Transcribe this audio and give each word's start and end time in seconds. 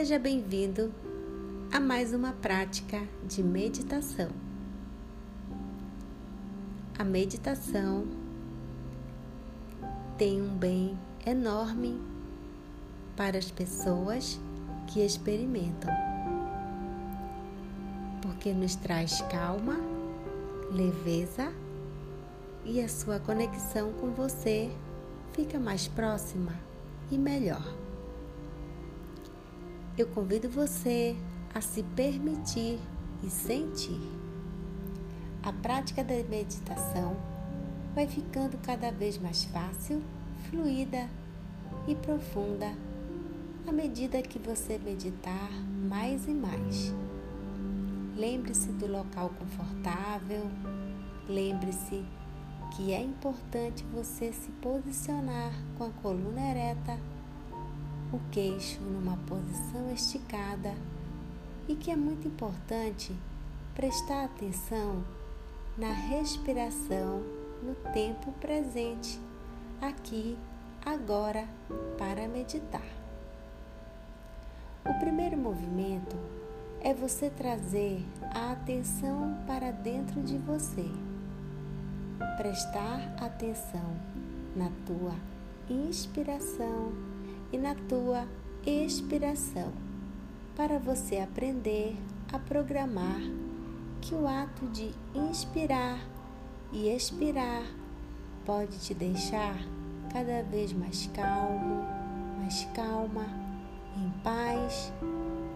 Seja 0.00 0.18
bem-vindo 0.18 0.90
a 1.70 1.78
mais 1.78 2.14
uma 2.14 2.32
prática 2.32 3.06
de 3.22 3.42
meditação. 3.42 4.30
A 6.98 7.04
meditação 7.04 8.06
tem 10.16 10.40
um 10.40 10.56
bem 10.56 10.98
enorme 11.26 12.00
para 13.14 13.36
as 13.36 13.50
pessoas 13.50 14.40
que 14.86 15.04
experimentam, 15.04 15.92
porque 18.22 18.54
nos 18.54 18.76
traz 18.76 19.20
calma, 19.30 19.76
leveza 20.72 21.52
e 22.64 22.80
a 22.80 22.88
sua 22.88 23.20
conexão 23.20 23.92
com 24.00 24.12
você 24.12 24.70
fica 25.34 25.58
mais 25.58 25.86
próxima 25.88 26.54
e 27.10 27.18
melhor. 27.18 27.89
Eu 30.00 30.06
convido 30.06 30.48
você 30.48 31.14
a 31.54 31.60
se 31.60 31.82
permitir 31.82 32.78
e 33.22 33.28
sentir. 33.28 34.00
A 35.42 35.52
prática 35.52 36.02
da 36.02 36.14
meditação 36.24 37.14
vai 37.94 38.06
ficando 38.06 38.56
cada 38.62 38.90
vez 38.90 39.18
mais 39.18 39.44
fácil, 39.44 40.02
fluida 40.48 41.06
e 41.86 41.94
profunda 41.94 42.72
à 43.66 43.72
medida 43.72 44.22
que 44.22 44.38
você 44.38 44.78
meditar 44.78 45.50
mais 45.86 46.26
e 46.26 46.32
mais. 46.32 46.94
Lembre-se 48.16 48.72
do 48.72 48.90
local 48.90 49.30
confortável, 49.38 50.50
lembre-se 51.28 52.02
que 52.74 52.90
é 52.94 53.02
importante 53.02 53.84
você 53.92 54.32
se 54.32 54.50
posicionar 54.62 55.52
com 55.76 55.84
a 55.84 55.90
coluna 55.90 56.40
ereta, 56.40 56.98
o 58.12 58.18
queixo 58.30 58.80
numa 58.80 59.16
posição 59.18 59.92
esticada 59.92 60.74
e 61.68 61.74
que 61.74 61.90
é 61.90 61.96
muito 61.96 62.26
importante 62.26 63.14
prestar 63.74 64.24
atenção 64.24 65.04
na 65.76 65.92
respiração 65.92 67.22
no 67.62 67.74
tempo 67.92 68.32
presente, 68.32 69.20
aqui, 69.80 70.36
agora, 70.84 71.46
para 71.98 72.26
meditar. 72.26 72.84
O 74.84 74.98
primeiro 74.98 75.36
movimento 75.36 76.16
é 76.80 76.92
você 76.92 77.30
trazer 77.30 78.04
a 78.34 78.52
atenção 78.52 79.38
para 79.46 79.70
dentro 79.70 80.22
de 80.22 80.38
você 80.38 80.86
prestar 82.36 83.14
atenção 83.20 83.94
na 84.56 84.70
tua 84.86 85.14
inspiração 85.68 87.09
e 87.52 87.58
na 87.58 87.74
tua 87.74 88.26
expiração, 88.66 89.72
para 90.56 90.78
você 90.78 91.18
aprender 91.18 91.96
a 92.32 92.38
programar 92.38 93.20
que 94.00 94.14
o 94.14 94.26
ato 94.26 94.66
de 94.66 94.90
inspirar 95.14 95.98
e 96.72 96.88
expirar 96.88 97.64
pode 98.44 98.78
te 98.78 98.94
deixar 98.94 99.56
cada 100.12 100.42
vez 100.42 100.72
mais 100.72 101.08
calmo, 101.14 101.84
mais 102.38 102.66
calma, 102.74 103.26
em 103.96 104.10
paz, 104.22 104.92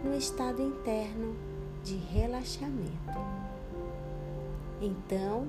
no 0.04 0.16
estado 0.16 0.62
interno 0.62 1.34
de 1.82 1.96
relaxamento. 1.96 3.18
Então, 4.80 5.46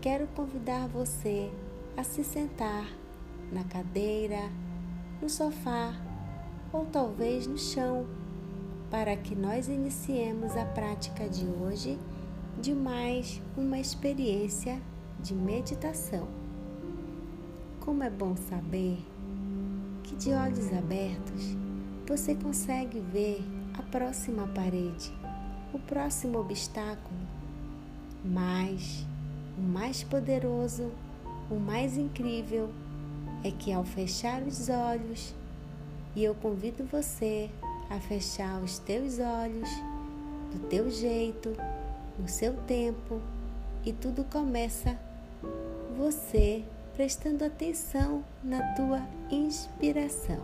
quero 0.00 0.26
convidar 0.28 0.86
você 0.88 1.50
a 1.96 2.02
se 2.02 2.22
sentar 2.22 2.86
na 3.52 3.64
cadeira, 3.64 4.50
no 5.20 5.28
sofá 5.28 5.94
ou 6.72 6.86
talvez 6.86 7.46
no 7.46 7.58
chão, 7.58 8.06
para 8.90 9.16
que 9.16 9.34
nós 9.34 9.68
iniciemos 9.68 10.56
a 10.56 10.64
prática 10.64 11.28
de 11.28 11.46
hoje 11.46 11.98
de 12.60 12.74
mais 12.74 13.40
uma 13.56 13.78
experiência 13.78 14.80
de 15.20 15.34
meditação. 15.34 16.26
Como 17.80 18.02
é 18.02 18.10
bom 18.10 18.36
saber 18.36 18.98
que 20.02 20.16
de 20.16 20.30
olhos 20.32 20.72
abertos 20.72 21.56
você 22.06 22.34
consegue 22.34 23.00
ver 23.00 23.42
a 23.78 23.82
próxima 23.82 24.46
parede, 24.48 25.12
o 25.72 25.78
próximo 25.78 26.38
obstáculo, 26.38 27.18
mas 28.24 29.06
o 29.56 29.60
mais 29.60 30.02
poderoso, 30.02 30.90
o 31.50 31.56
mais 31.56 31.96
incrível 31.96 32.70
é 33.44 33.50
que 33.50 33.72
ao 33.72 33.84
fechar 33.84 34.42
os 34.42 34.68
olhos, 34.68 35.34
e 36.14 36.24
eu 36.24 36.34
convido 36.34 36.84
você 36.84 37.50
a 37.90 37.98
fechar 38.00 38.60
os 38.60 38.78
teus 38.78 39.18
olhos 39.18 39.68
do 40.52 40.68
teu 40.68 40.90
jeito, 40.90 41.54
no 42.18 42.28
seu 42.28 42.54
tempo, 42.66 43.20
e 43.84 43.92
tudo 43.92 44.24
começa 44.24 44.98
você 45.96 46.64
prestando 46.94 47.44
atenção 47.44 48.24
na 48.42 48.74
tua 48.74 49.02
inspiração. 49.30 50.40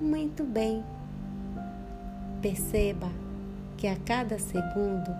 Muito 0.00 0.42
bem. 0.44 0.82
Perceba 2.40 3.10
que 3.76 3.86
a 3.86 3.96
cada 3.96 4.38
segundo 4.38 5.10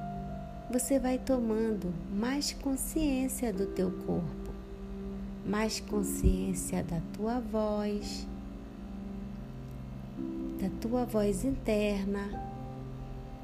você 0.70 0.98
vai 0.98 1.18
tomando 1.18 1.92
mais 2.10 2.52
consciência 2.52 3.52
do 3.52 3.66
teu 3.66 3.90
corpo, 4.06 4.39
mais 5.44 5.80
consciência 5.80 6.82
da 6.82 7.00
tua 7.14 7.40
voz, 7.40 8.26
da 10.60 10.68
tua 10.80 11.04
voz 11.04 11.44
interna, 11.44 12.28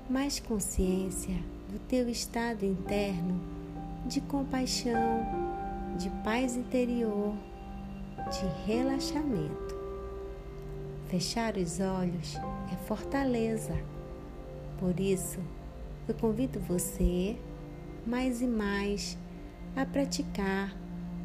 mais 0.09 0.39
consciência 0.39 1.37
do 1.71 1.79
teu 1.89 2.09
estado 2.09 2.65
interno 2.65 3.41
de 4.07 4.21
compaixão, 4.21 5.27
de 5.99 6.09
paz 6.23 6.57
interior, 6.57 7.35
de 8.31 8.71
relaxamento. 8.71 9.75
Fechar 11.09 11.57
os 11.57 11.81
olhos 11.81 12.37
é 12.73 12.77
fortaleza. 12.87 13.75
Por 14.79 14.99
isso, 15.01 15.39
eu 16.09 16.15
convido 16.15 16.61
você 16.61 17.37
mais 18.07 18.41
e 18.41 18.47
mais 18.47 19.19
a 19.75 19.85
praticar 19.85 20.77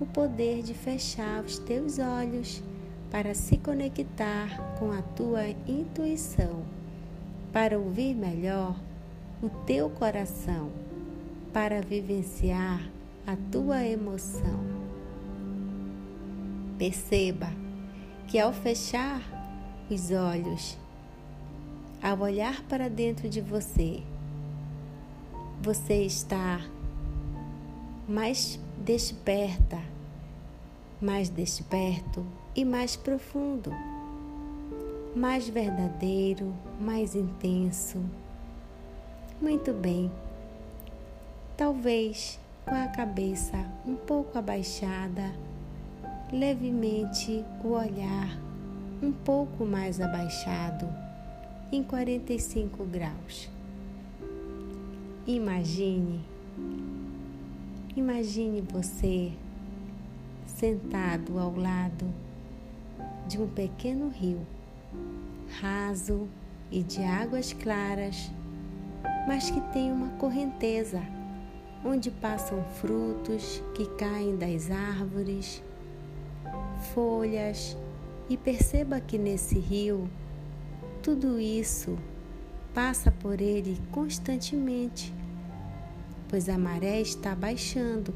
o 0.01 0.05
poder 0.07 0.63
de 0.63 0.73
fechar 0.73 1.43
os 1.43 1.59
teus 1.59 1.99
olhos 1.99 2.63
para 3.11 3.35
se 3.35 3.55
conectar 3.57 4.75
com 4.79 4.91
a 4.91 5.01
tua 5.01 5.47
intuição, 5.67 6.63
para 7.53 7.77
ouvir 7.77 8.15
melhor 8.15 8.75
o 9.43 9.49
teu 9.65 9.91
coração, 9.91 10.71
para 11.53 11.81
vivenciar 11.81 12.81
a 13.27 13.35
tua 13.51 13.83
emoção. 13.85 14.59
Perceba 16.79 17.49
que 18.27 18.39
ao 18.39 18.51
fechar 18.51 19.21
os 19.87 20.09
olhos, 20.09 20.79
ao 22.01 22.17
olhar 22.21 22.63
para 22.63 22.89
dentro 22.89 23.29
de 23.29 23.39
você, 23.39 24.01
você 25.61 26.05
está 26.05 26.59
mais 28.07 28.59
desperta, 28.83 29.90
mais 31.01 31.29
desperto 31.29 32.23
e 32.55 32.63
mais 32.63 32.95
profundo, 32.95 33.73
mais 35.15 35.49
verdadeiro, 35.49 36.53
mais 36.79 37.15
intenso. 37.15 37.99
Muito 39.41 39.73
bem. 39.73 40.11
Talvez 41.57 42.39
com 42.65 42.75
a 42.75 42.87
cabeça 42.87 43.57
um 43.85 43.95
pouco 43.95 44.37
abaixada, 44.37 45.33
levemente 46.31 47.43
o 47.63 47.69
olhar 47.69 48.39
um 49.01 49.11
pouco 49.11 49.65
mais 49.65 49.99
abaixado, 49.99 50.87
em 51.71 51.81
45 51.81 52.85
graus. 52.85 53.49
Imagine, 55.25 56.21
imagine 57.95 58.61
você 58.61 59.31
sentado 60.57 61.39
ao 61.39 61.55
lado 61.55 62.05
de 63.27 63.39
um 63.39 63.47
pequeno 63.47 64.09
rio, 64.09 64.45
raso 65.59 66.27
e 66.69 66.83
de 66.83 67.03
águas 67.03 67.53
claras, 67.53 68.31
mas 69.27 69.49
que 69.49 69.61
tem 69.73 69.91
uma 69.91 70.09
correnteza 70.17 71.01
onde 71.83 72.11
passam 72.11 72.63
frutos 72.79 73.63
que 73.73 73.85
caem 73.95 74.35
das 74.35 74.69
árvores, 74.69 75.63
folhas, 76.93 77.77
e 78.29 78.37
perceba 78.37 79.01
que 79.01 79.17
nesse 79.17 79.59
rio 79.59 80.09
tudo 81.01 81.39
isso 81.39 81.97
passa 82.73 83.11
por 83.11 83.41
ele 83.41 83.77
constantemente, 83.91 85.13
pois 86.29 86.47
a 86.47 86.57
maré 86.57 87.01
está 87.01 87.35
baixando. 87.35 88.13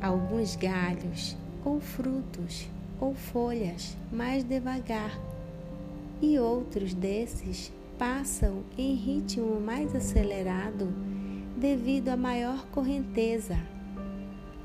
Alguns 0.00 0.56
galhos, 0.56 1.36
ou 1.64 1.80
frutos, 1.80 2.68
ou 3.00 3.14
folhas 3.14 3.96
mais 4.12 4.44
devagar, 4.44 5.18
e 6.20 6.38
outros 6.38 6.94
desses 6.94 7.72
passam 7.98 8.62
em 8.76 8.94
ritmo 8.94 9.60
mais 9.60 9.94
acelerado 9.94 10.92
devido 11.56 12.10
à 12.10 12.16
maior 12.16 12.66
correnteza, 12.66 13.56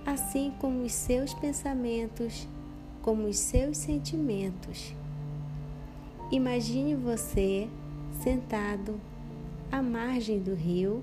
assim 0.05 0.53
como 0.59 0.83
os 0.83 0.91
seus 0.91 1.33
pensamentos, 1.33 2.47
como 3.01 3.27
os 3.27 3.37
seus 3.37 3.77
sentimentos. 3.77 4.93
Imagine 6.31 6.95
você 6.95 7.69
sentado 8.21 8.99
à 9.71 9.81
margem 9.81 10.39
do 10.39 10.53
rio, 10.53 11.01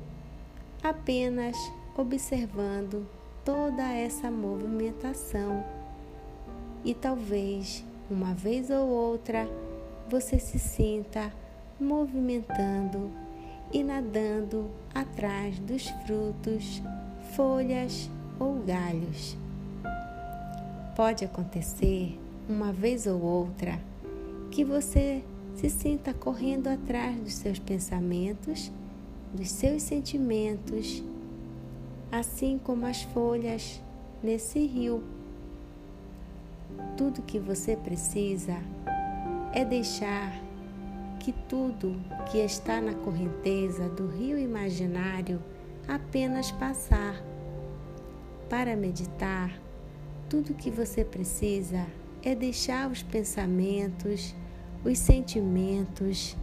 apenas 0.82 1.56
observando 1.96 3.06
toda 3.48 3.82
essa 3.94 4.30
movimentação. 4.30 5.64
E 6.84 6.92
talvez 6.92 7.82
uma 8.10 8.34
vez 8.34 8.68
ou 8.68 8.86
outra 8.86 9.48
você 10.06 10.38
se 10.38 10.58
sinta 10.58 11.32
movimentando 11.80 13.10
e 13.72 13.82
nadando 13.82 14.68
atrás 14.94 15.58
dos 15.60 15.88
frutos, 16.04 16.82
folhas 17.34 18.10
ou 18.38 18.56
galhos. 18.66 19.34
Pode 20.94 21.24
acontecer 21.24 22.20
uma 22.46 22.70
vez 22.70 23.06
ou 23.06 23.18
outra 23.18 23.80
que 24.50 24.62
você 24.62 25.24
se 25.54 25.70
sinta 25.70 26.12
correndo 26.12 26.68
atrás 26.68 27.16
dos 27.18 27.32
seus 27.32 27.58
pensamentos, 27.58 28.70
dos 29.32 29.50
seus 29.50 29.84
sentimentos, 29.84 31.02
assim 32.10 32.58
como 32.58 32.87
as 32.87 33.02
folhas 33.02 33.81
nesse 34.22 34.64
rio. 34.66 35.02
Tudo 36.96 37.22
que 37.22 37.38
você 37.38 37.76
precisa 37.76 38.56
é 39.52 39.64
deixar 39.64 40.32
que 41.19 41.32
tudo 41.49 42.00
que 42.31 42.38
está 42.38 42.81
na 42.81 42.94
correnteza 42.94 43.88
do 43.88 44.06
rio 44.06 44.38
imaginário 44.38 45.43
apenas 45.87 46.50
passar. 46.50 47.22
Para 48.49 48.76
meditar, 48.76 49.60
tudo 50.28 50.55
que 50.55 50.70
você 50.70 51.05
precisa 51.05 51.87
é 52.22 52.34
deixar 52.34 52.90
os 52.90 53.02
pensamentos, 53.02 54.34
os 54.84 54.99
sentimentos 54.99 56.37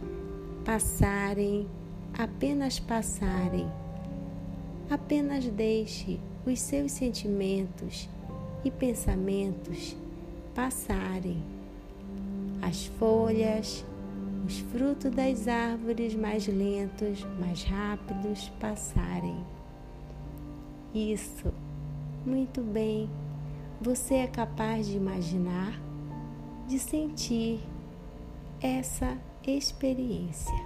passarem, 0.64 1.68
apenas 2.16 2.78
passarem. 2.78 3.70
Apenas 4.88 5.44
deixe 5.46 6.20
os 6.46 6.60
seus 6.60 6.92
sentimentos 6.92 8.08
e 8.64 8.70
pensamentos 8.70 9.96
passarem. 10.54 11.42
As 12.62 12.86
folhas, 12.86 13.84
os 14.46 14.58
frutos 14.58 15.10
das 15.10 15.48
árvores 15.48 16.14
mais 16.14 16.46
lentos, 16.46 17.26
mais 17.40 17.64
rápidos 17.64 18.48
passarem. 18.60 19.44
Isso, 20.94 21.52
muito 22.24 22.62
bem. 22.62 23.10
Você 23.80 24.14
é 24.14 24.26
capaz 24.28 24.86
de 24.86 24.96
imaginar, 24.96 25.80
de 26.68 26.78
sentir 26.78 27.60
essa 28.60 29.18
experiência. 29.44 30.64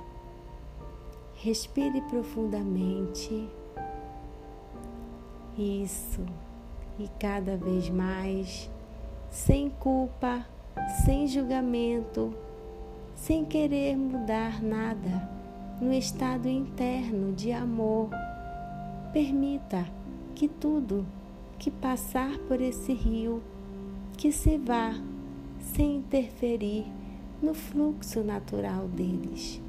Respire 1.34 2.02
profundamente. 2.02 3.48
Isso. 5.58 6.24
E 6.98 7.08
cada 7.18 7.56
vez 7.56 7.88
mais, 7.88 8.70
sem 9.30 9.70
culpa, 9.70 10.46
sem 11.04 11.26
julgamento, 11.26 12.34
sem 13.14 13.44
querer 13.44 13.96
mudar 13.96 14.62
nada 14.62 15.28
no 15.80 15.92
estado 15.92 16.48
interno 16.48 17.32
de 17.32 17.52
amor. 17.52 18.10
Permita 19.12 19.86
que 20.34 20.46
tudo 20.48 21.06
que 21.58 21.70
passar 21.70 22.38
por 22.48 22.60
esse 22.60 22.92
rio 22.92 23.42
que 24.16 24.30
se 24.30 24.58
vá 24.58 24.94
sem 25.74 25.96
interferir 25.96 26.86
no 27.42 27.54
fluxo 27.54 28.22
natural 28.22 28.86
deles. 28.88 29.60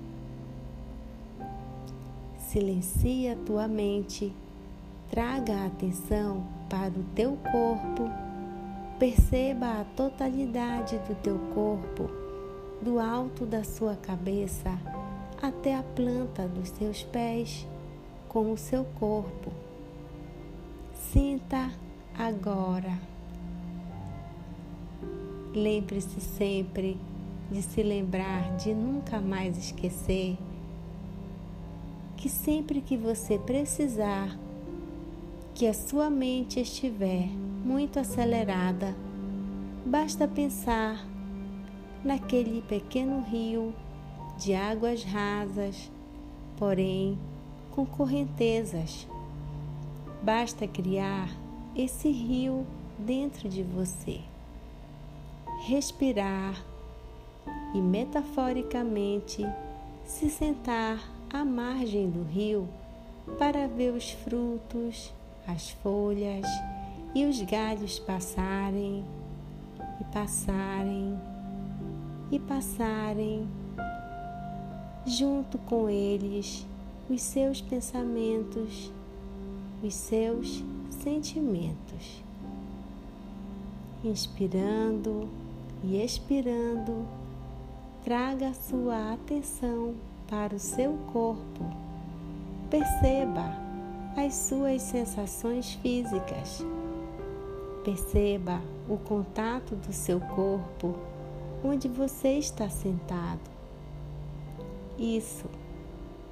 Silencia 2.38 3.38
tua 3.46 3.68
mente, 3.68 4.34
traga 5.12 5.54
a 5.54 5.66
atenção 5.68 6.44
para 6.70 6.90
o 6.90 7.04
teu 7.14 7.38
corpo, 7.52 8.10
perceba 8.98 9.82
a 9.82 9.84
totalidade 9.96 10.98
do 11.00 11.14
teu 11.22 11.38
corpo 11.54 12.10
do 12.82 12.98
alto 12.98 13.46
da 13.46 13.64
sua 13.64 13.96
cabeça 13.96 14.80
até 15.42 15.76
a 15.76 15.84
planta 15.84 16.48
dos 16.48 16.70
seus 16.70 17.04
pés 17.04 17.68
com 18.28 18.52
o 18.52 18.58
seu 18.58 18.86
corpo. 18.86 19.52
Sinta 21.12 21.70
agora. 22.18 22.98
Lembre-se 25.54 26.22
sempre 26.22 26.98
de 27.52 27.62
se 27.62 27.84
lembrar 27.84 28.56
de 28.56 28.74
nunca 28.74 29.20
mais 29.20 29.58
esquecer 29.58 30.38
que 32.16 32.30
sempre 32.30 32.82
que 32.82 32.96
você 32.96 33.38
precisar, 33.38 34.38
que 35.62 35.68
a 35.68 35.76
sua 35.76 36.10
mente 36.10 36.60
estiver 36.60 37.28
muito 37.64 38.00
acelerada, 38.00 38.96
basta 39.86 40.28
pensar 40.28 41.06
naquele 42.04 42.64
pequeno 42.64 43.22
rio 43.22 43.72
de 44.40 44.56
águas 44.56 45.04
rasas, 45.04 45.92
porém 46.58 47.16
com 47.70 47.86
correntezas. 47.86 49.08
Basta 50.24 50.68
criar 50.68 51.30
esse 51.76 52.10
rio 52.10 52.66
dentro 52.98 53.48
de 53.48 53.62
você. 53.62 54.20
Respirar 55.68 56.60
e 57.76 57.78
metaforicamente 57.80 59.46
se 60.06 60.28
sentar 60.28 61.08
à 61.32 61.46
margem 61.46 62.10
do 62.10 62.24
rio 62.24 62.68
para 63.38 63.68
ver 63.68 63.94
os 63.94 64.10
frutos, 64.10 65.14
as 65.48 65.70
folhas 65.70 66.46
e 67.14 67.26
os 67.26 67.42
galhos 67.42 68.00
passarem 68.00 69.04
e 70.00 70.04
passarem 70.06 71.20
e 72.32 72.40
passarem 72.40 73.48
junto 75.06 75.58
com 75.58 75.90
eles 75.90 76.66
os 77.10 77.22
seus 77.22 77.60
pensamentos, 77.60 78.92
os 79.84 79.94
seus 79.94 80.64
sentimentos. 80.90 82.24
Inspirando 84.04 85.28
e 85.84 86.02
expirando, 86.02 87.06
traga 88.04 88.54
sua 88.54 89.14
atenção 89.14 89.94
para 90.28 90.56
o 90.56 90.60
seu 90.60 90.98
corpo. 91.12 91.66
Perceba 92.70 93.61
as 94.16 94.34
suas 94.34 94.82
sensações 94.82 95.74
físicas. 95.76 96.66
Perceba 97.84 98.62
o 98.90 98.98
contato 98.98 99.76
do 99.76 99.94
seu 99.94 100.20
corpo 100.20 100.96
onde 101.64 101.88
você 101.88 102.38
está 102.38 102.70
sentado. 102.70 103.40
Isso. 104.98 105.46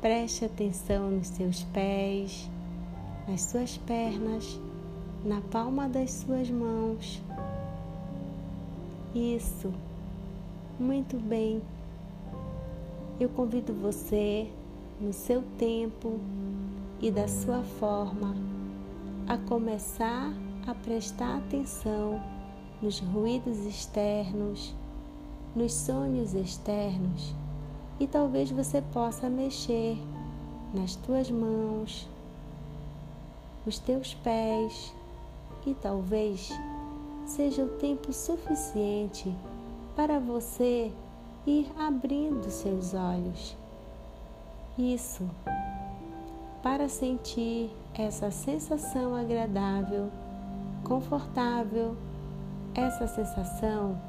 Preste 0.01 0.45
atenção 0.45 1.11
nos 1.11 1.27
seus 1.27 1.63
pés, 1.63 2.49
nas 3.27 3.41
suas 3.41 3.77
pernas, 3.77 4.59
na 5.25 5.41
palma 5.41 5.89
das 5.89 6.11
suas 6.11 6.49
mãos. 6.49 7.21
Isso. 9.13 9.73
Muito 10.79 11.17
bem. 11.17 11.61
Eu 13.19 13.27
convido 13.29 13.73
você, 13.73 14.47
no 15.01 15.11
seu 15.11 15.43
tempo 15.57 16.19
e 17.01 17.11
da 17.11 17.27
sua 17.27 17.61
forma, 17.79 18.35
a 19.27 19.37
começar 19.37 20.33
a 20.67 20.73
prestar 20.75 21.37
atenção 21.37 22.21
nos 22.81 22.99
ruídos 22.99 23.65
externos 23.65 24.75
nos 25.55 25.73
sonhos 25.73 26.33
externos 26.33 27.33
e 27.99 28.07
talvez 28.07 28.51
você 28.51 28.81
possa 28.81 29.29
mexer 29.29 29.97
nas 30.73 30.95
tuas 30.95 31.29
mãos, 31.29 32.07
os 33.65 33.79
teus 33.79 34.13
pés 34.13 34.93
e 35.65 35.73
talvez 35.73 36.51
seja 37.25 37.63
o 37.63 37.69
tempo 37.77 38.13
suficiente 38.13 39.35
para 39.95 40.19
você 40.19 40.91
ir 41.45 41.69
abrindo 41.77 42.49
seus 42.49 42.93
olhos. 42.93 43.57
Isso, 44.77 45.29
para 46.61 46.89
sentir 46.89 47.69
essa 47.93 48.31
sensação 48.31 49.15
agradável, 49.15 50.09
confortável, 50.83 51.95
essa 52.75 53.07
sensação 53.07 53.99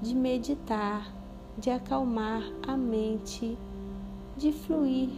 de 0.00 0.14
meditar 0.14 1.12
de 1.56 1.70
acalmar 1.70 2.42
a 2.66 2.76
mente, 2.76 3.56
de 4.36 4.52
fluir. 4.52 5.10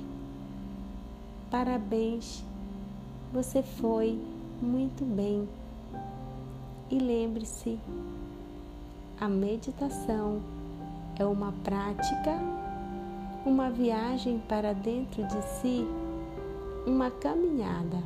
Parabéns, 1.50 2.44
você 3.32 3.62
foi 3.62 4.20
muito 4.60 5.04
bem. 5.04 5.48
E 6.90 6.98
lembre-se, 6.98 7.78
a 9.20 9.28
meditação 9.28 10.40
é 11.16 11.24
uma 11.24 11.52
prática, 11.62 12.38
uma 13.46 13.70
viagem 13.70 14.42
para 14.48 14.72
dentro 14.72 15.24
de 15.26 15.42
si, 15.42 15.86
uma 16.86 17.10
caminhada. 17.10 18.02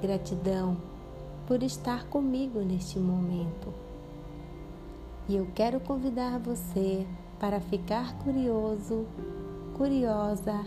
Gratidão 0.00 0.76
por 1.46 1.62
estar 1.62 2.04
comigo 2.04 2.60
neste 2.60 2.98
momento. 2.98 3.72
E 5.28 5.36
eu 5.36 5.48
quero 5.54 5.80
convidar 5.80 6.38
você 6.38 7.04
para 7.40 7.60
ficar 7.60 8.16
curioso, 8.18 9.06
curiosa 9.76 10.64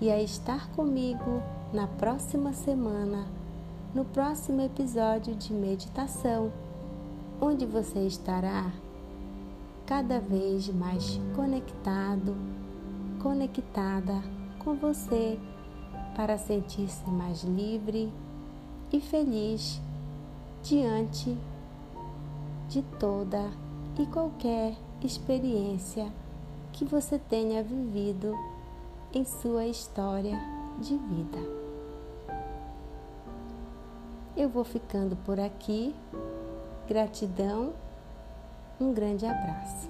e 0.00 0.10
a 0.10 0.20
estar 0.22 0.68
comigo 0.72 1.42
na 1.72 1.86
próxima 1.86 2.52
semana, 2.52 3.26
no 3.94 4.04
próximo 4.04 4.60
episódio 4.60 5.34
de 5.34 5.52
meditação, 5.52 6.52
onde 7.40 7.64
você 7.64 8.00
estará 8.00 8.70
cada 9.86 10.20
vez 10.20 10.68
mais 10.68 11.18
conectado, 11.34 12.36
conectada 13.22 14.22
com 14.66 14.74
você 14.74 15.38
para 16.16 16.36
sentir-se 16.36 17.08
mais 17.08 17.44
livre 17.44 18.12
e 18.92 19.00
feliz 19.00 19.80
diante 20.60 21.38
de 22.68 22.82
toda 22.98 23.48
e 23.96 24.04
qualquer 24.06 24.74
experiência 25.04 26.12
que 26.72 26.84
você 26.84 27.16
tenha 27.16 27.62
vivido 27.62 28.36
em 29.14 29.24
sua 29.24 29.66
história 29.66 30.36
de 30.80 30.96
vida. 30.96 31.38
Eu 34.36 34.48
vou 34.48 34.64
ficando 34.64 35.14
por 35.24 35.38
aqui. 35.38 35.94
Gratidão. 36.88 37.72
Um 38.80 38.92
grande 38.92 39.24
abraço. 39.26 39.88